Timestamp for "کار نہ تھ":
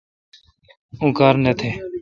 1.17-1.63